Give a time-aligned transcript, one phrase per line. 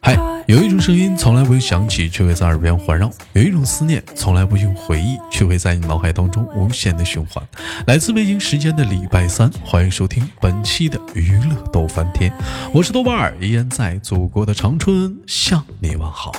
[0.00, 7.46] 嗨，有一种声音从来不用响起，却会在耳边环绕；有一种思念从来不用回忆，却会在你脑海当中无限的循环。
[7.86, 12.32] 来自北京时间的礼拜三，欢迎收听本期的娱乐逗翻天，
[12.72, 16.32] 我是豆瓣儿，依然在祖国的长春向你问好。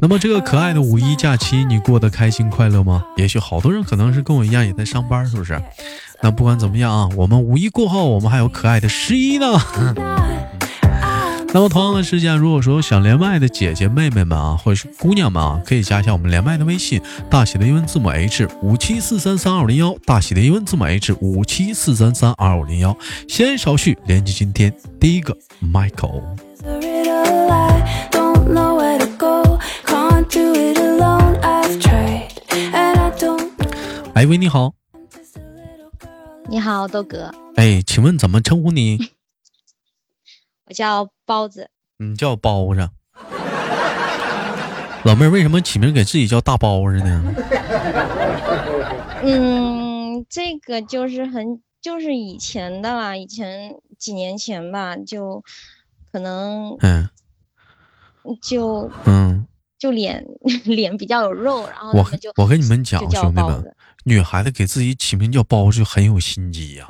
[0.00, 3.04] 那么这个可爱的五一假期，你过得开心快乐吗？
[3.16, 5.60] 也许好多人可能是跟我一样也在上班，是不是？
[6.22, 9.46] 那不管怎么样啊，我们五一过后，我们还有可爱的十一呢。
[11.52, 22.96] 那么同样的时间，如果说想连麦的姐姐妹妹们啊，或者是姑娘们啊，可以加一下我们连麦的微信，大写的英文字母 H 五七四三三二五零幺，大写的英文字母 H 五七四三三二五零幺。
[23.28, 26.22] 先稍续，连接今天第一个 Michael。
[34.14, 34.83] 哎喂，你好。
[36.46, 37.32] 你好，豆哥。
[37.56, 38.98] 哎，请问怎么称呼你？
[40.68, 41.70] 我叫包子。
[41.98, 42.90] 你叫包子。
[45.04, 47.34] 老妹儿，为什么起名给自己叫大包子呢？
[49.24, 55.42] 嗯，这个就是很就是以前的啦，以前几年前吧，就
[56.12, 57.08] 可能嗯，
[58.42, 59.46] 就嗯，
[59.78, 60.24] 就脸
[60.64, 63.74] 脸比较有肉，然后我就我跟你们讲，兄弟们。
[64.06, 66.86] 女孩子给自己起名叫包子很有心机呀，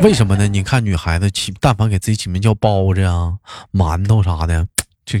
[0.00, 0.46] 为什么呢？
[0.46, 3.32] 你看女孩子起，但凡给自己起名叫包子啊、
[3.72, 4.64] 馒头啥的，
[5.04, 5.18] 这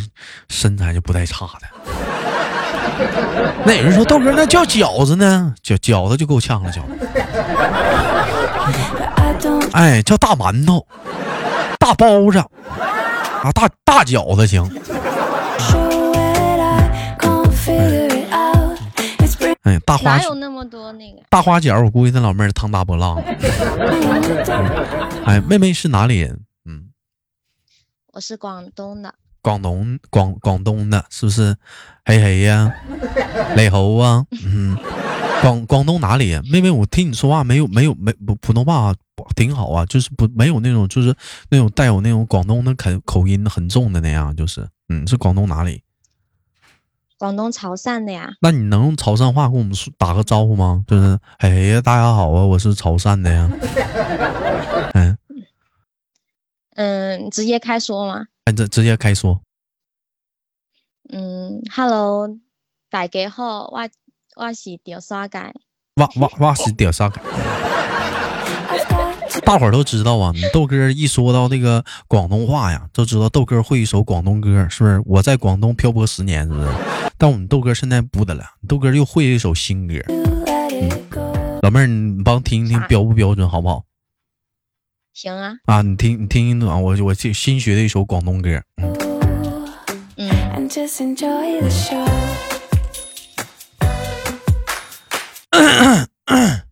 [0.48, 1.66] 身材就不带差的。
[3.64, 5.52] 那有人说豆哥那叫饺子呢？
[5.64, 6.96] 饺饺子就够呛了，饺子。
[9.72, 10.86] 哎，叫大馒头、
[11.80, 14.70] 大包子啊，大大饺子行。
[19.64, 21.80] 哎，大花哪有那么多那个大花脚？
[21.82, 23.16] 我估计那老妹儿烫大波浪。
[25.24, 26.40] 哎，妹妹是哪里人？
[26.66, 26.90] 嗯，
[28.12, 29.14] 我是广东的。
[29.40, 31.56] 广东广广东的，是不是？
[32.04, 32.72] 嘿嘿呀，
[33.56, 34.76] 雷猴啊，嗯，
[35.42, 36.38] 广广东哪里？
[36.50, 38.94] 妹妹，我听你说话没有没有没普普通话
[39.34, 41.14] 挺好啊，就是不没有那种就是
[41.50, 45.82] 那种带有那种广东的口口音很重的那样，就是嗯，是广东哪里？
[47.18, 50.84] 广东潮汕的呀，那你能用潮汕话跟我们说打个招呼吗？
[50.86, 53.50] 就是哎呀，大家好啊，我是潮汕的呀。
[54.94, 55.16] 嗯
[56.76, 58.26] 嗯，直接开说吗？
[58.44, 59.40] 哎，直直接开说。
[61.12, 62.28] 嗯，Hello，
[62.90, 63.88] 大家好，我
[64.36, 65.38] 我是屌沙街。
[65.96, 67.20] 哇哇哇是屌沙街。
[69.44, 75.02] 大伙儿都知道啊，你豆哥一说到那个广东话呀，都知道豆哥会一首广东歌，是不是？
[75.06, 76.68] 我在广东漂泊十年，是不是？
[77.18, 79.94] 但我们豆哥现在不得了，豆哥又会一首新歌。
[81.62, 83.84] 老妹儿，你帮听一听标不标准，好不好？
[85.12, 85.54] 行啊。
[85.66, 88.62] 啊，你听，你听听啊，我我新学的一首广东歌。
[90.16, 90.30] 嗯。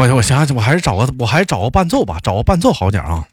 [0.00, 3.28] 我我想想，我还是找个，我还是找个伴奏吧，找个伴奏好点啊。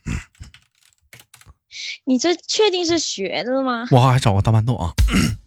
[2.03, 3.87] 你这确定是学的吗？
[3.89, 4.91] 我还找个大伴奏啊。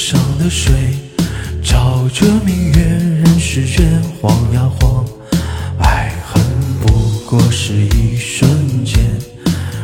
[0.00, 0.72] 上的水
[1.62, 3.86] 照着明月，人世间
[4.18, 5.04] 晃呀晃，
[5.78, 6.42] 爱恨
[6.80, 6.90] 不
[7.28, 8.98] 过是一瞬间，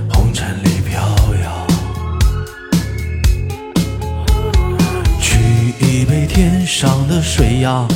[0.09, 0.99] 红尘里飘
[1.45, 1.67] 摇。
[5.21, 5.39] 取
[5.81, 7.87] 一杯天上的水呀，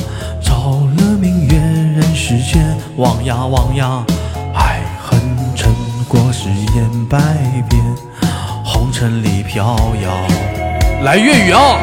[0.43, 4.05] 照了明月，人世间望呀望呀，
[4.53, 5.19] 爱恨
[5.55, 5.73] 尘
[6.07, 7.17] 过是烟百
[7.67, 7.83] 变，
[8.63, 10.27] 红尘里飘摇。
[11.03, 11.81] 来粤语啊！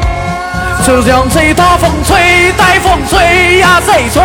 [0.89, 4.23] 就像这大风吹，大风吹呀，谁吹？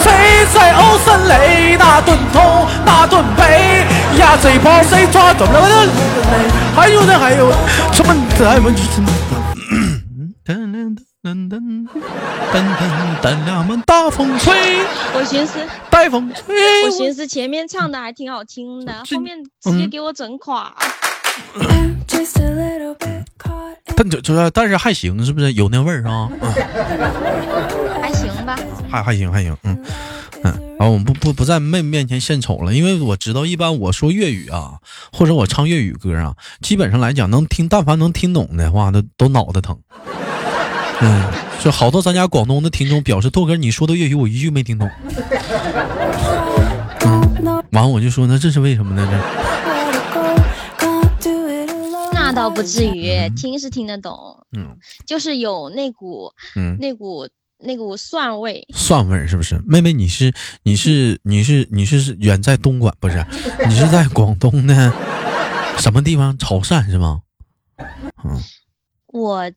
[0.00, 1.76] 谁在欧森雷？
[1.76, 3.84] 那顿痛，那顿悲
[4.16, 5.34] 呀，谁怕谁抓？
[5.34, 5.88] 怎么了？
[6.76, 7.52] 还有呢，还有
[7.92, 8.14] 什么？
[8.38, 9.00] 还有就是
[10.46, 11.88] 噔噔噔噔
[12.52, 12.62] 噔
[13.20, 14.54] 噔噔大风吹。
[15.14, 15.58] 我寻思
[15.90, 16.84] 带风吹。
[16.84, 20.72] 我寻思前面唱的还挺好听的，后面直接给我整垮。
[23.96, 26.30] 但就就是但是还行，是不是有那味儿啊？
[28.00, 28.56] 还行吧，
[28.88, 29.76] 还还行还行，嗯
[30.44, 30.52] 嗯。
[30.78, 34.74] 啊，我们不不不在妹妹面前献丑了，因为我知道一般我说粤语啊，
[35.12, 36.32] 或者我唱粤语歌啊，
[36.62, 39.76] 基本上来讲能听，但凡能听懂的话，都都脑袋疼。
[41.00, 41.24] 嗯，
[41.60, 44.88] 就好多咱家广东的听众表示，豆哥你说的粤语我一句没听懂。
[47.04, 49.04] 嗯，完了我就说那这是为什么呢？
[49.10, 49.57] 这那
[52.48, 57.28] 倒不至于，听是听得懂，嗯，就是有那股，嗯，那股。
[57.60, 59.60] 那股蒜味，蒜味是不是？
[59.66, 63.26] 妹妹，你是你是你是你是远在东莞不是？
[63.66, 64.92] 你是在广东的
[65.76, 66.38] 什么地方？
[66.38, 67.22] 潮汕是吗？
[68.24, 68.40] 嗯，
[69.08, 69.50] 我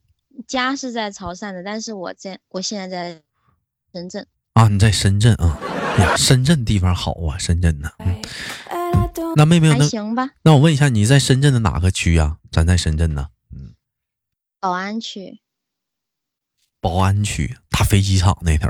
[0.47, 3.21] 家是在潮汕的，但是我在我现在在
[3.93, 4.67] 深圳啊。
[4.67, 5.59] 你在深圳啊？
[5.99, 7.91] 呀，深圳地方好啊，深圳呢。
[7.99, 8.19] 嗯，
[9.35, 10.29] 那妹妹还行吧？
[10.43, 12.37] 那我问一下，你在深圳的哪个区呀？
[12.51, 13.27] 咱在深圳呢。
[13.51, 13.75] 嗯，
[14.59, 15.41] 宝安区。
[16.79, 18.67] 宝安区大飞机场那头，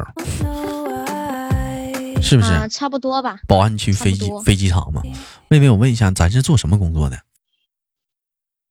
[2.22, 2.68] 是不是？
[2.70, 3.40] 差不多吧。
[3.48, 5.02] 宝安区飞机飞机场嘛。
[5.48, 7.22] 妹妹，我问一下，咱是做什么工作的？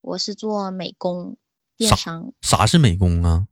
[0.03, 1.37] 我是做美工，
[1.77, 2.33] 电商。
[2.43, 3.47] 啥是美工啊？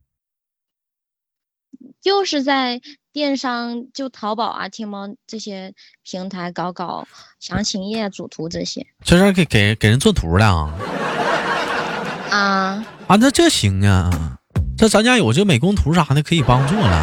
[2.00, 2.80] 就是在
[3.12, 5.72] 电商，就淘宝啊、天猫这些
[6.02, 7.06] 平台搞搞
[7.40, 8.87] 详情页、主图这些。
[9.05, 10.75] 这是给给给人做图的啊？
[12.31, 14.34] 啊啊，那这行啊。
[14.76, 16.96] 这咱家有这美工图啥的可以帮助了，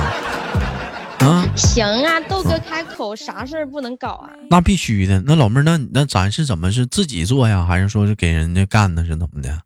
[1.19, 4.29] 啊，行啊，豆哥开口，啥事儿不能搞啊？
[4.49, 5.21] 那必须的。
[5.25, 9.03] 那老妹儿，那那咱是怎么是自己做呀，还是说是给人家干呢？
[9.03, 9.59] 是怎么的？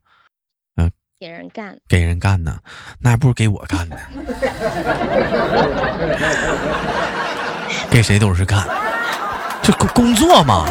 [1.20, 2.56] 给人干，给人干呢？
[2.98, 3.98] 那还不如给我干呢。
[7.92, 8.66] 给谁都是干，
[9.62, 10.66] 这工工作嘛，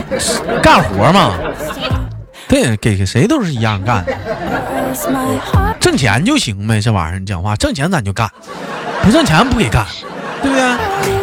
[0.62, 1.34] 干活嘛。
[2.48, 4.02] 对，给给谁都是一样干，
[5.78, 6.80] 挣钱就行呗。
[6.80, 8.26] 这玩意儿你讲话，挣钱咱就干，
[9.02, 9.84] 不挣钱不给干，
[10.40, 11.17] 对不对？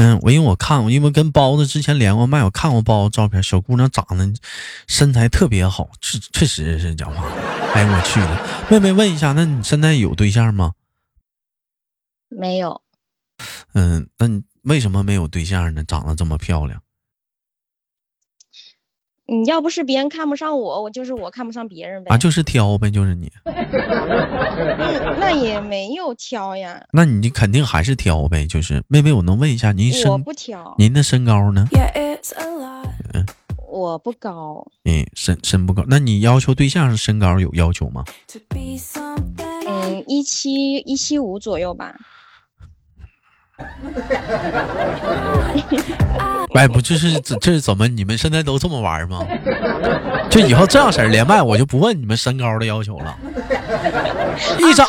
[0.00, 4.32] 嗯，我因为我看，我因为跟包子之前连过麦，我看过包子照片，小姑娘长得
[4.86, 7.22] 身材特别好，确确实是讲话。
[7.74, 10.72] 哎，我去了，妹妹问一下，那你现在有对象吗？
[12.30, 12.80] 没有。
[13.74, 15.84] 嗯，那你为什么没有对象呢？
[15.84, 16.82] 长得这么漂亮。
[19.30, 22.12] 你要不是别人看不上我，我就是我看不上别人呗。
[22.12, 23.30] 啊，就是挑呗，就是你。
[25.20, 26.84] 那也没有挑呀。
[26.92, 30.10] 那你肯定还是挑呗，就是妹妹，我能问一下您身？
[30.10, 30.74] 我不挑。
[30.78, 31.64] 您的身高呢？
[33.12, 33.24] 嗯，
[33.68, 34.66] 我不高。
[34.84, 35.84] 嗯，身身不高。
[35.86, 38.04] 那你要求对象是身高有要求吗？
[39.68, 41.94] 嗯，一七一七五左右吧。
[46.54, 47.86] 哎，不就是这这是怎么？
[47.88, 49.24] 你们现在都这么玩吗？
[50.28, 53.16] 就以后这样式儿连麦，我就不问你们身高的要求了。
[54.58, 54.86] 一张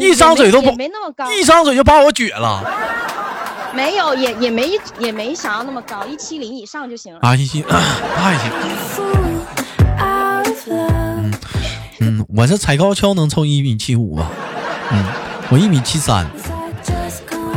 [0.00, 2.64] 一张嘴都不没那么高，一张嘴就把我撅了。
[3.74, 7.20] 没有，也也没也没想要那么高，一七零以上就行了。
[7.22, 7.78] 啊，一七那
[8.16, 8.50] 还行。
[10.68, 11.34] 嗯
[12.00, 14.30] 嗯，我这踩高跷能凑一米七五吧？
[14.92, 15.04] 嗯，
[15.50, 16.24] 我一米七三。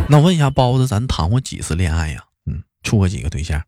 [0.07, 2.25] 那我问一下包子，咱谈过几次恋爱呀？
[2.45, 3.63] 嗯，处过几个对象？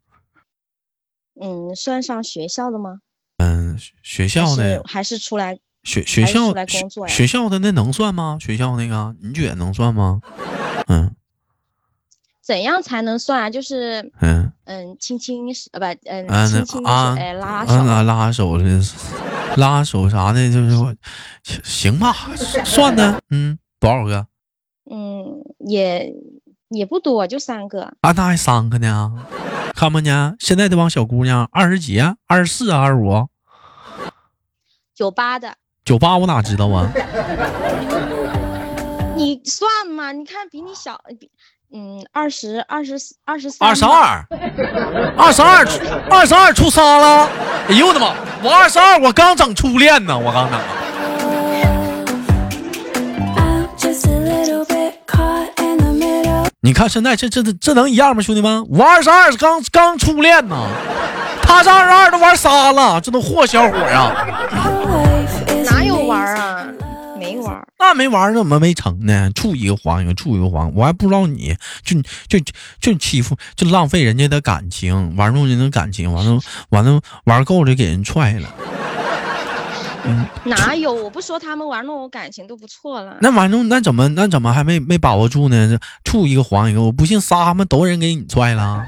[1.42, 3.00] 嗯，算上学校的吗？
[3.38, 8.38] 嗯，学校的还是出来学学校工作学校的那能算吗？
[8.40, 10.22] 学校那个你觉得能算吗？
[10.88, 11.16] 嗯，
[12.42, 13.50] 怎样才能算啊？
[13.50, 18.82] 就是嗯嗯，亲亲呃不嗯亲亲哎拉拉手拉拉手的
[19.58, 20.98] 拉手啥的，就是
[21.64, 22.14] 行吧，
[22.64, 24.28] 算呢嗯多少个？
[24.90, 26.12] 嗯，也
[26.70, 27.94] 也不多，就三个。
[28.02, 29.12] 啊，那还三个呢？
[29.76, 30.34] 看不呢？
[30.40, 33.28] 现在这帮小姑娘二十几、二十四、二十五、
[34.96, 35.56] 九八的。
[35.86, 36.92] 九八我哪知道啊？
[39.16, 40.12] 你算嘛？
[40.12, 41.30] 你看比你小，比
[41.74, 42.96] 嗯二十二十
[43.26, 43.68] 二十三。
[43.70, 44.26] 二十二，
[45.18, 45.66] 二十二，
[46.10, 47.30] 二十二出仨了。
[47.70, 48.14] 哎呦我的妈！
[48.44, 50.60] 我二十二，我刚整初恋呢，我刚整。
[56.68, 58.68] 你看现在这这这能一样吗，兄弟们？
[58.68, 60.68] 我二十二刚刚初恋呢，
[61.42, 64.12] 他是二十二都玩仨了，这都货小伙啊！
[65.64, 66.68] 哪有玩啊？
[67.18, 69.32] 没玩，那没玩怎么没成呢？
[69.34, 71.56] 处一个黄一个，处一个黄，我还不知道你
[71.86, 72.38] 就就
[72.82, 76.38] 就欺负，就浪费人家的感情，玩弄人的感情，完了
[76.72, 78.50] 完了玩够了给人踹了。
[80.46, 80.94] 哪有？
[80.94, 83.18] 我不说他们玩弄我感情都不错了。
[83.22, 85.78] 那玩弄那怎么那怎么还没没把握住呢？
[86.04, 88.88] 处一个黄一个，我不信仨他们都人给你踹了，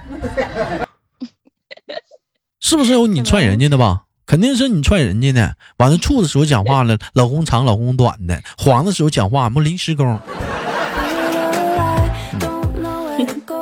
[2.59, 4.03] 是不是有你踹人家的吧？
[4.25, 5.55] 肯定是你踹人家的。
[5.77, 10.19] 完了处的时候讲话了，老公长老公短的；黄的时候讲话不临时工。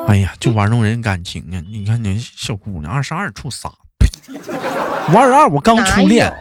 [0.08, 1.64] 哎呀，就玩弄人感情啊！
[1.70, 3.72] 你看你小姑娘，二十二处仨？
[4.30, 6.32] 我二十二，我刚初恋。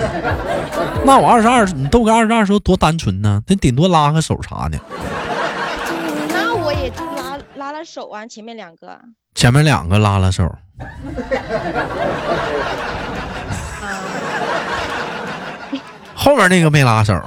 [1.04, 4.78] 那我二十二，你豆哥二十二时候多单纯呢，那顶多拉个手啥的。
[6.28, 9.00] 那我也拉拉拉手啊，前面两个。
[9.34, 10.50] 前面两个拉拉手。
[16.14, 17.18] 后面那个没拉手。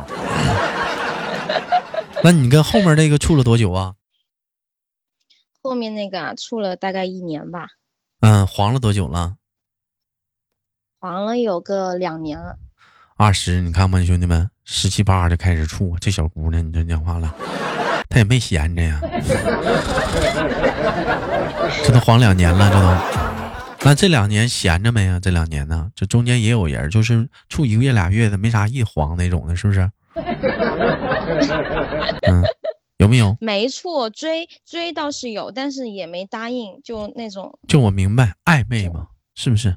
[2.23, 3.95] 那你跟后面那个处了多久啊？
[5.61, 7.67] 后面那个处了大概一年吧。
[8.21, 9.35] 嗯，黄了多久了？
[10.99, 12.57] 黄了有个两年了。
[13.23, 17.33] 二十，你看吧，兄弟们，十七八就开始处，这小姑娘，你这讲话了，
[18.09, 18.99] 她也没闲着呀。
[21.85, 23.89] 这都黄两年了，这都。
[23.89, 25.21] 那这两年闲着没啊？
[25.21, 25.89] 这两年呢？
[25.95, 29.89] 这中间也有人，就是处一个月俩月的，没啥意黄那种的，是不是？
[32.27, 32.43] 嗯。
[32.97, 33.37] 有没有？
[33.39, 37.57] 没错，追追倒是有，但是也没答应，就那种。
[37.69, 39.75] 就我明白，暧昧嘛，是不是？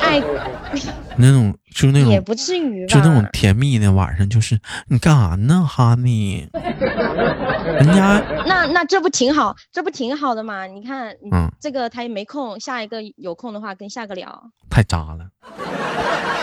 [0.00, 0.20] 爱
[1.16, 4.58] 那种，就那种，也不至于，就那种甜蜜的晚上，就是
[4.88, 6.48] 你干啥呢，哈尼？
[6.52, 10.66] 人家那那这不挺好，这不挺好的吗？
[10.66, 14.50] 你看，嗯，这个他也没空，下一个有空的话跟下个聊。
[14.68, 15.28] 太渣了，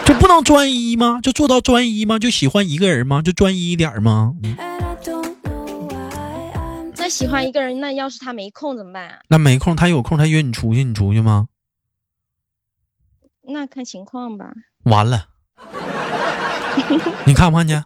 [0.06, 1.20] 就不能专一吗？
[1.22, 2.18] 就做到专一吗？
[2.18, 3.22] 就喜欢一个人吗？
[3.22, 4.34] 就专一一点吗？
[4.42, 4.91] 那
[7.12, 9.20] 喜欢一个人，那要是他没空怎么办啊？
[9.28, 11.48] 那没空，他有空，他约你出去，你出去吗？
[13.44, 14.52] 那看情况吧。
[14.86, 15.28] 完了，
[17.26, 17.84] 你看不看见？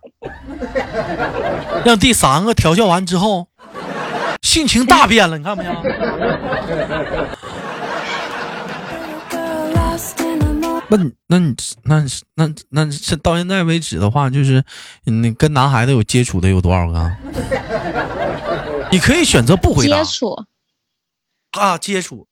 [1.84, 3.48] 让第三个调教完之后，
[4.44, 5.74] 性情大变了，你看没有？
[10.88, 11.56] 那你那你
[11.86, 12.06] 那
[12.36, 14.64] 那那是到现在为止的话，就是
[15.06, 17.12] 你跟男孩子有接触的有多少个？
[18.96, 20.02] 你可以选择不回答。
[20.02, 20.46] 接触
[21.52, 22.30] 啊，接触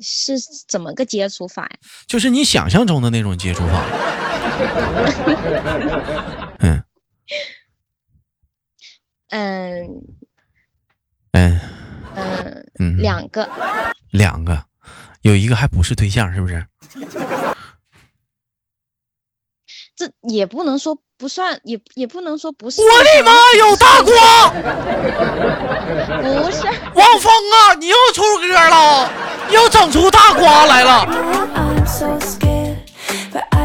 [0.00, 0.34] 是
[0.68, 1.76] 怎么个接触法呀？
[2.06, 3.84] 就是你想象中的那种接触法。
[6.60, 6.84] 嗯
[9.30, 10.00] 嗯
[12.14, 13.50] 嗯嗯，两个，
[14.12, 14.64] 两个，
[15.22, 16.64] 有一个还不是对象，是不是？
[19.96, 22.82] 这也不能说不算，也也不能说不是。
[22.82, 24.50] 我的妈，有大瓜！
[26.20, 26.62] 不是，
[26.94, 29.10] 汪峰啊，你又出歌了，
[29.50, 31.06] 又整出大瓜来了。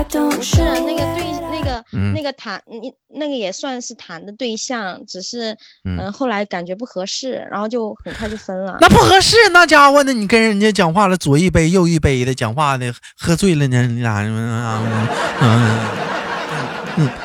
[0.09, 1.83] 不是那个对，那个
[2.13, 8.77] 那个谈，你那个也算是谈的对象，只是嗯，后来感觉不合适，然后就很快就分了。
[8.81, 10.11] 那不合适，那家伙呢？
[10.11, 13.83] 你跟人家讲话了，左一杯右一杯的讲话的，喝醉了呢？
[13.83, 15.07] 你俩嗯。
[15.41, 15.79] 嗯，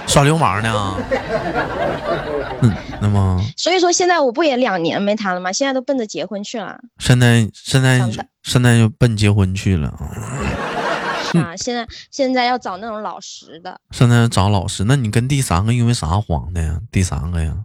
[0.06, 0.96] 耍流氓呢？
[2.62, 5.52] 嗯，那么，所以说现在我不也两年没谈了吗？
[5.52, 6.80] 现在都奔着结婚去了。
[6.98, 8.00] 现在现在
[8.42, 9.88] 现在就奔结婚去了
[11.34, 11.54] 啊！
[11.56, 13.78] 现在现在要找那种老实的。
[13.90, 16.80] 现在找老实，那你跟第三个因为啥黄的呀？
[16.90, 17.64] 第三个呀？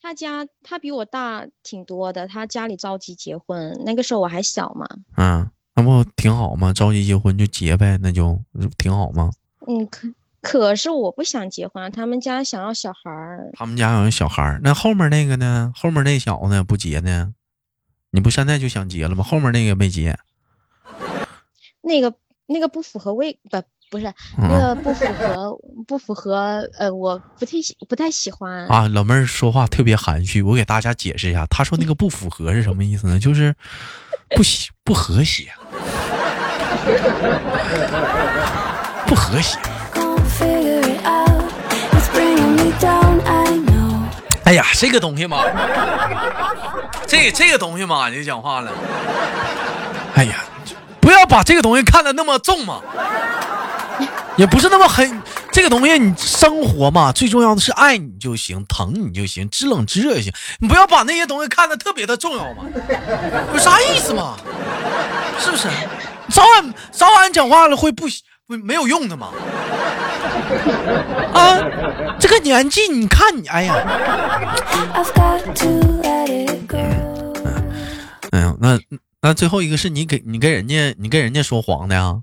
[0.00, 4.86] 他家他比我大挺多的，他家里着急结婚，那个时候我还小嘛。
[5.16, 6.72] 嗯，那不挺好吗？
[6.72, 8.38] 着急结婚就结呗，那就
[8.78, 9.30] 挺好吗？
[9.66, 10.08] 嗯，可
[10.40, 13.50] 可是我不想结婚，他们家想要小孩儿。
[13.54, 15.72] 他们家想要小孩儿，那后面那个呢？
[15.74, 17.32] 后面那小子不结呢？
[18.10, 19.24] 你不现在就想结了吗？
[19.24, 20.16] 后面那个没结。
[21.82, 22.14] 那个
[22.46, 28.86] 那个不符合胃不不是那个不符合不符合呃，我不太喜不太喜欢啊。
[28.88, 33.18] 老妹儿说话特别含蓄，我给大家解释一下，她说那个不符合是什么意思呢？
[33.18, 33.54] 就是
[34.30, 35.50] 不喜不和谐。
[39.06, 39.58] 不和谐。
[44.44, 45.42] 哎呀，这个东西嘛，
[47.06, 48.72] 这这个东西嘛，你讲话了。
[50.14, 50.36] 哎呀，
[51.00, 52.80] 不要把这个东西看得那么重嘛，
[54.36, 55.22] 也不是那么很。
[55.52, 60.32] 这个东西你生活嘛，最重要的是爱你就行，疼你就行，知冷知热就行。
[60.60, 62.64] 你不要把那些东西看得特别的重要嘛，
[63.52, 64.36] 有啥意思嘛？
[65.38, 65.68] 是不是？
[66.30, 68.06] 早晚早晚讲话了会不？
[68.46, 69.28] 不没有用的嘛？
[71.34, 71.58] 啊，
[72.18, 73.74] 这个年纪你看你，哎呀，
[78.30, 78.78] 哎呀，那
[79.22, 82.22] 那最后一个是你给你跟人家你跟人家说黄的呀？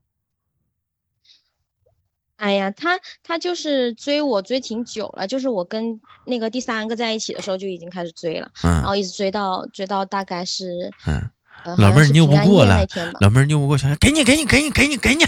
[2.37, 11.29] 哎呀，他他就是追我追挺久了，就是我跟那个第三个在一起的时候就已经开始追了，然后一直追到追到大概是嗯。
[11.77, 12.85] 老妹儿拗不过了，
[13.19, 15.25] 老妹儿拗不过，想给你，给你，给你，给你，给你。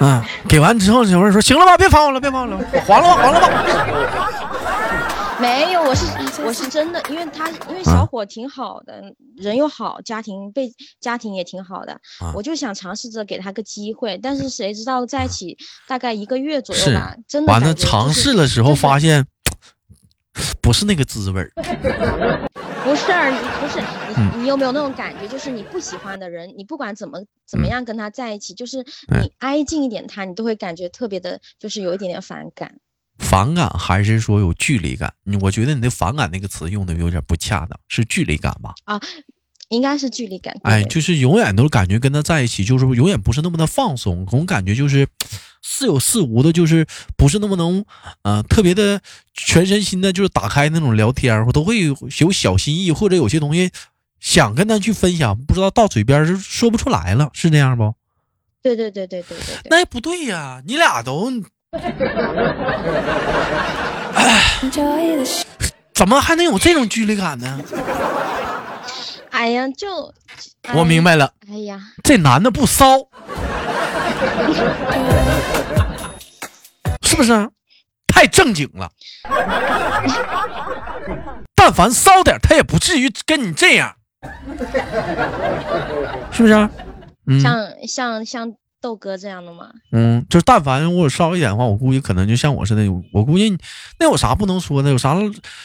[0.00, 3.48] 嗯， 给完之后，小妹说：“行了吧，别烦我了，别烦我了，还了吧，还了吧。
[5.40, 6.06] ”没有，我是
[6.44, 9.02] 我是真的，因为他因为小伙挺好的，
[9.36, 11.98] 人又好，家庭被家庭也挺好的，
[12.34, 15.56] 我就想尝试着给他个机会，但是谁知道在一起
[15.88, 19.26] 大概一个月左右吧，真的完了尝试的时候发现
[20.62, 21.50] 不是那个滋味儿。
[22.84, 23.06] 不是，
[23.60, 23.80] 不是
[24.36, 25.28] 你，你有没有那种感觉？
[25.28, 28.84] 就是你不喜欢的人，你不管怎么怎么样跟他在一起，就是
[29.20, 32.74] 你挨近一点他，你都会感觉特别的，就是有一点点反感。
[33.18, 35.14] 反感还是说有距离感？
[35.40, 38.74] 我觉得你的反感那个词用的有点不恰当，是距离感吧？
[38.84, 39.00] 啊，
[39.72, 40.54] 应该是距离感。
[40.62, 45.08] 哎，就是永远都感觉跟他在一起，就是永远不是那么的放松，总感觉就是
[45.62, 46.86] 似有似无的，就是
[47.16, 47.84] 不是那么能，
[48.22, 49.00] 呃，特别的
[49.32, 53.70] 全身心的，就是打开那种聊天，我都会有小心翼翼，或者有些东西
[54.20, 57.94] 想跟他去分享，不知道到嘴边就说不出来了，是这样不？
[58.62, 59.56] 对对对对对对。
[59.70, 61.32] 那也不对呀，你俩都。
[65.94, 67.60] 怎么还能有这种距离感呢？
[69.32, 70.12] 哎呀，就
[70.74, 71.32] 我明白了。
[71.50, 72.98] 哎呀，这男的不骚，
[77.02, 77.50] 是不是？
[78.06, 78.90] 太正经了。
[81.54, 83.96] 但凡骚点，他也不至于跟你这样，
[86.30, 86.52] 是不是？
[87.40, 88.54] 像像像。
[88.82, 89.72] 豆哥这样的吗？
[89.92, 92.82] 嗯，就是但凡我稍微一点的话，我估计可能就像我似的。
[93.12, 93.56] 我估计
[93.98, 94.90] 那有啥不能说的？
[94.90, 95.16] 有啥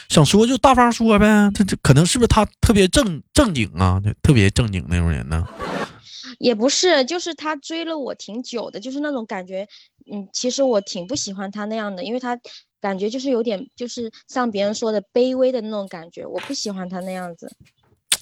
[0.08, 1.26] 想说就大方说呗。
[1.52, 4.00] 他这可能是不是他特别正正经啊？
[4.22, 5.44] 特别正经那种人呢？
[6.38, 9.66] 也不是，就是他追了我挺久的，就是那种感觉。
[10.10, 12.38] 嗯，其实我挺不喜欢他那样的，因为他
[12.80, 17.50] 感觉就是有点就是像别人说的卑微的那种感觉，我不喜欢他那样子。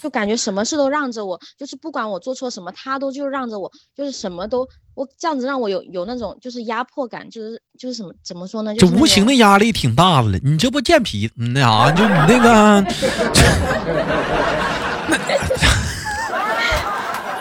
[0.01, 8.75] 就感觉什么事都让着我，就是不管我做错什么，他都就让着我，就是什么都我这样子让我有有那种就是压迫感，就是就是什么怎么说呢？
[8.77, 10.39] 就无形的压力挺大的了。
[10.43, 12.85] 你这不贱皮那啥，就你那个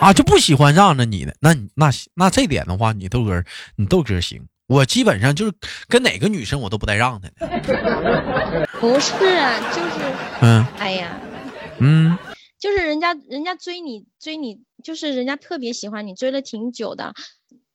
[0.00, 1.34] 啊，就不喜欢让着你的。
[1.40, 3.42] 那那那这点的话，你豆哥
[3.76, 5.52] 你豆哥行，我基本上就是
[5.88, 8.66] 跟哪个女生我都不带让她的。
[8.80, 9.90] 不是，就是
[10.42, 11.08] 嗯，哎呀，
[11.78, 12.16] 嗯。
[12.66, 17.14] 就是人家人家追你追你，就是人家特别喜欢你，追了挺久的，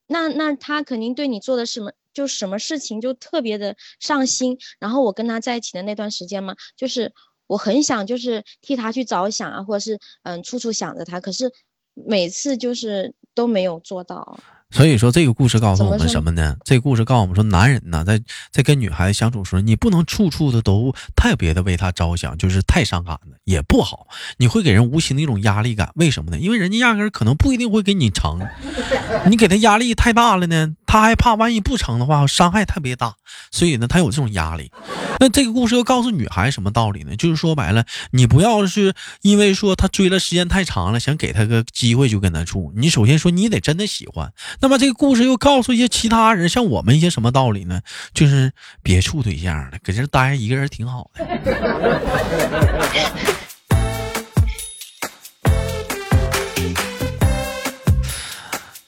[0.05, 4.57] 那那他肯定对你做的什么就什么事情就特别的上心。
[4.79, 7.13] 然后我跟他在一起的那段时间嘛，就是
[7.47, 11.49] 我很想就是替他去着想啊，或者是嗯处处想着他，可是
[11.93, 14.41] 每次就是都没有做到。
[14.71, 16.55] 所以说，这个故事告诉我们什么呢？
[16.63, 18.19] 这个故事告诉我们说，男人呢，在
[18.51, 24.07] 在跟女孩子相处时，你不能处处的都特别的为她着想，就是太伤感了也不好，
[24.37, 25.91] 你会给人无形的一种压力感。
[25.95, 26.39] 为什么呢？
[26.39, 28.39] 因为人家压根可能不一定会给你成，
[29.29, 33.15] 你给他压力太大了呢，他还怕万一不成的话，伤害特别大，
[33.49, 34.69] 所以呢，他有这种压力。
[35.21, 37.15] 那这个故事又告诉女孩什么道理呢？
[37.15, 42.73] 就是说白了，你不要是因为说他追了时间太长了，想给他个机会就跟他处。
[42.75, 44.33] 你首先说你得真的喜欢。
[44.59, 47.79] 那么这个故事又告诉一些其他人，像我们一些什么道理呢？
[48.13, 48.51] 就是
[48.83, 51.25] 别处对象了，搁这待着一个人挺好的。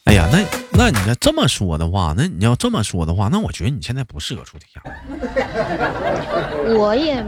[0.03, 0.43] 哎呀，那
[0.75, 4.83] 那你要这么说的话，那你要这么说的话，那我觉得你现在不适合处对象。
[6.75, 7.23] 我也，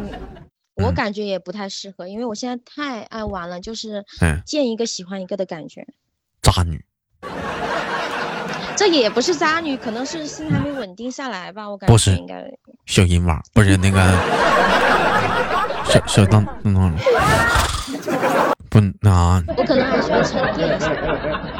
[0.76, 4.04] 我感觉也不太适合，因为我现在太爱玩了，就是
[4.46, 5.86] 见一个喜欢一个的感觉。
[6.42, 6.84] 渣女。
[8.76, 11.70] 这也不是渣女，可能是心还没稳定下来吧。
[11.70, 12.44] 我感觉不是应该
[12.86, 14.02] 小银娃，不是那个
[15.86, 16.94] 小小当当
[18.70, 20.94] 不那我可能还需要沉淀一下。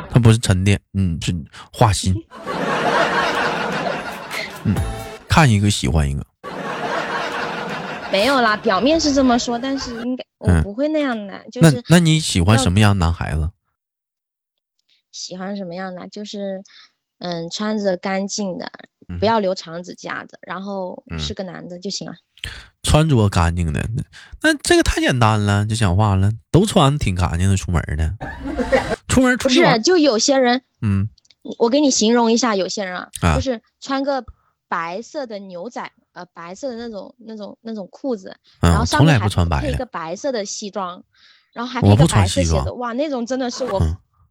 [0.10, 1.34] 他不是沉淀，嗯，是
[1.72, 2.14] 画心。
[4.64, 4.76] 嗯，
[5.28, 6.26] 看一个喜欢一个。
[8.12, 11.40] 没有啦，表面是这么说，但是应该我不会那样的。
[11.52, 13.50] 就是那那你喜欢什么样男孩子？
[15.12, 16.08] 喜欢什么样的？
[16.08, 16.64] 就是。
[17.20, 18.70] 嗯，穿着干净的，
[19.22, 22.14] 不要留长指甲的，然后是个男的就行了。
[22.84, 23.88] 穿着干净的，
[24.42, 28.16] 那这个太简单了，就讲话了，都穿挺干净的出门的。
[29.08, 31.10] 出门 出不是就有些人，嗯，
[31.58, 34.24] 我给你形容一下，有些人啊，就是穿个
[34.68, 39.28] 白色的牛仔，呃，白色的那种那种那种裤子，然后上面还
[39.62, 41.04] 配一个白色的西装，
[41.54, 43.82] 然后还配一个白色鞋子，哇，那种真的是我。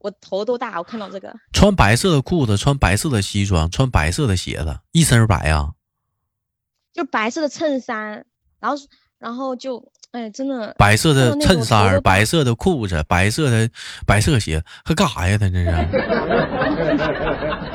[0.01, 1.35] 我头都大，我看到这个。
[1.55, 5.71] 穿白色的裤子，穿白色的西装，穿白色的鞋子，一身白啊，
[6.95, 8.25] 就白色的衬衫，
[8.61, 8.77] 然后
[9.19, 13.69] 然后就哎，真的白色的衬衫，白色的裤子，白色的
[14.07, 15.37] 白色鞋，他干啥呀？
[15.37, 15.59] 他这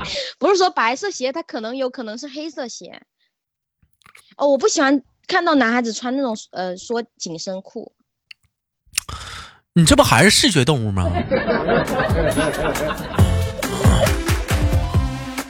[0.05, 3.01] 是 不是说白色鞋，他可能有可能是黑色鞋。
[4.37, 7.91] 哦，我不喜欢看到男孩子穿那种呃说紧身裤。
[9.73, 11.11] 你这不还是视觉动物吗？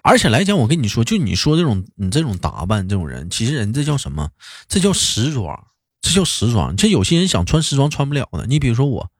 [0.09, 4.31] 而且来讲，我跟你说，就你说这种你这种打扮这种人，其实人这叫什么？
[4.67, 5.67] 这叫时装，
[6.01, 6.75] 这叫时装。
[6.75, 8.47] 这有些人想穿时装穿不了的。
[8.47, 9.11] 你比如说我，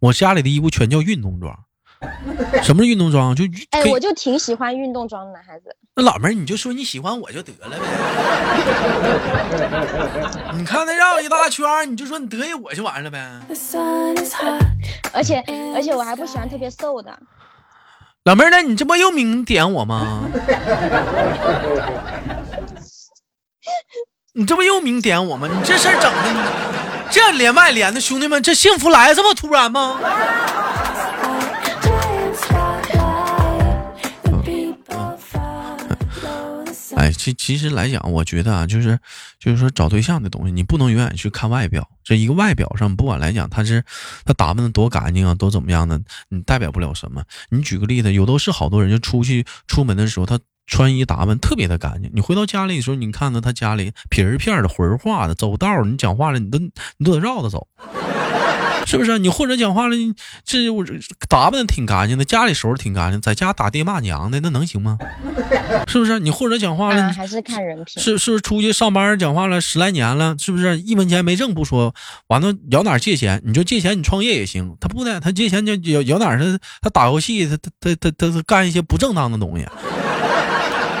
[0.00, 1.54] 我家里的衣服全叫运动装。
[2.62, 3.36] 什么是运动装？
[3.36, 5.64] 就哎，我就挺喜欢运动装的男孩子。
[5.96, 7.84] 那老妹儿，你就说你喜欢我就得了呗。
[10.56, 13.38] 你看他绕一大圈，你就说你得意我就完了呗。
[15.12, 17.20] 而且而且我还不喜欢特别瘦的。
[18.28, 20.28] 老妹儿，那你这不又明点我吗？
[24.34, 25.48] 你这不又明点我吗？
[25.50, 26.52] 你这事儿整的，
[27.10, 29.98] 这连麦连的兄弟们，这幸福来这么突然吗？
[37.18, 38.98] 其其实来讲，我觉得啊，就是
[39.38, 41.86] 就是说找对象的东西，你不能永远去看外表。
[42.02, 43.84] 这一个外表上，不管来讲，他是
[44.24, 46.00] 他打扮的多干净啊，多怎么样的，
[46.30, 47.22] 你代表不了什么。
[47.50, 52.10] 你举个例子，有都是好多人就出去出门的时候，他穿衣打扮特别的干净。
[52.14, 57.66] 你回到家里的时候，你看到他家里皮儿片儿的、魂化的，走道儿你讲话了，你都你都得绕着走。
[58.88, 59.94] 是不是你或者讲话了？
[60.44, 60.82] 这我
[61.28, 64.96] 打扮的挺干净的，家里收拾挺干净，在家打爹骂娘的，那能行吗？
[65.86, 67.12] 是不是你或者讲话了？
[67.12, 68.02] 还是看人品。
[68.02, 70.34] 是是不是出去上班讲话了十来年了？
[70.38, 71.94] 是不是一分钱没挣不说，
[72.28, 73.42] 完了摇哪借钱？
[73.44, 79.66] 你说借钱你创业也行，他不呢，他借钱就摇摇哪他他打游戏，他他他他他干一些不正当的东西。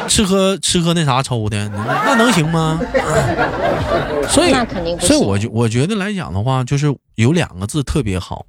[0.08, 2.80] 吃喝吃喝那啥抽的，那能行吗？
[4.28, 4.52] 所以，
[5.00, 8.44] 所以我就我觉得来讲的话，就是有两个字特别好，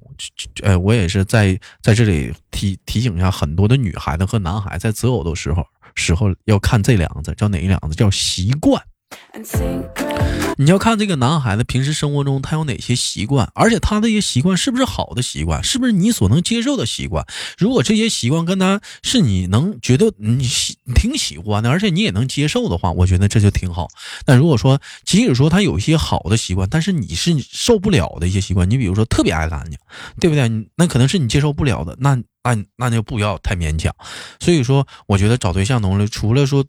[0.62, 7.94] 呃，我也是在在这里提提醒一下很多的女孩子和男孩，在择偶的时候时候要看这两个字，叫哪两个字？
[7.94, 8.82] 叫习惯。
[10.56, 17.26] 你要看这个男孩子平时生活中他有哪些习惯，而且他这些习惯是不是好的习惯，是不是你所能接受的习惯？
[17.56, 23.88] 如果这些习惯跟他是你能觉得你喜挺喜欢的，而且你也能接受的话，我觉得这就挺好。
[24.26, 29.78] 但如果说即使说他有一些好的习惯，但是你是受不了的一些习惯，你比如说特别爱干净，
[30.20, 30.50] 对不对？
[30.76, 33.94] 那可能是你接受不了的，那那那就不要太勉强。
[34.40, 36.64] 所以说，我觉得找对象东西，除了说。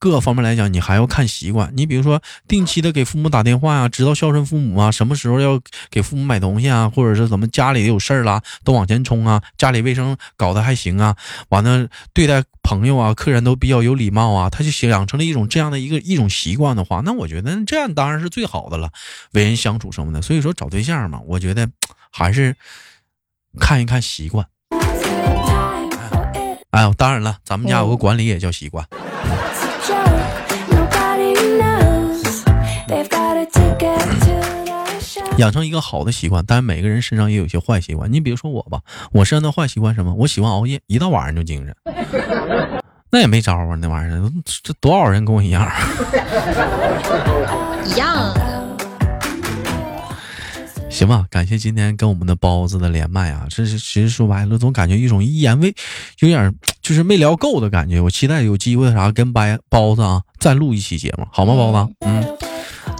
[0.00, 1.70] 各方面来讲，你还要看习惯。
[1.76, 5.60] 你比如说，定期的给父母打电话呀，知道孝顺父母啊，什么时候要
[5.90, 11.14] 给父母买东西啊，或者是怎么家里有事儿啦，都往前冲啊，家里卫生搞得还行啊，
[11.50, 18.90] 完了对待朋友啊、客人都比较有礼貌啊，他就养成了一种这样的一个一种习惯的话，那我觉得这样当然是最好的了，
[19.32, 20.22] 为人相处什么的。
[20.22, 21.68] 所以说找对象嘛，我觉得
[22.10, 22.56] 还是
[23.58, 24.46] 看一看习惯。
[26.70, 28.86] 哎呦，当然了，咱们家有个管理也叫习惯。
[35.40, 38.12] 养成一个好的习惯，但是每个人身上也有些坏习惯。
[38.12, 40.14] 你比如说我吧，我身上的坏习惯什么？
[40.14, 41.74] 我喜欢熬夜，一到晚上就精神。
[43.10, 45.66] 那也没招啊，那玩意儿，这多少人跟我一样？
[47.86, 48.32] 一样。
[50.88, 53.46] 行吧，感谢今天跟我们的包子的连麦啊！
[53.48, 55.74] 这是其实说白了，总感觉一种一言未，
[56.18, 58.00] 有点就是没聊够的感觉。
[58.00, 61.54] 我期待有机会啥跟白包子啊再录一期节目，好吗？
[61.54, 62.49] 包子，嗯。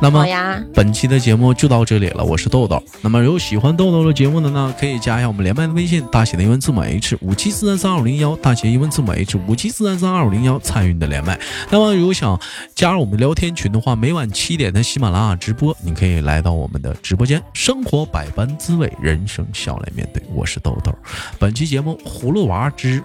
[0.02, 0.24] 那么
[0.72, 2.82] 本期的节目就到这里了，我是豆豆。
[3.02, 11.38] 那么有喜欢豆豆的节目的呢，可以加一下我们连麦的微信，大写的英文字母 H 五七四三三二五零幺，大写英文字母 H 五七四三三二五零幺，参与你的连麦。
[11.68, 12.40] 那么如果想
[12.74, 17.42] 加入我们聊天群的话，每晚七点的喜马拉雅直播，你可以来到我们的直播间。
[17.52, 20.22] 生活百般滋味，人生笑来面对。
[20.34, 20.94] 我是豆豆。
[21.38, 23.02] 本期节目《葫芦娃之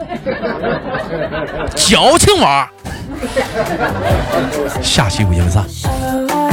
[1.76, 2.70] 矫情娃》，
[4.82, 6.49] 下期不见不散。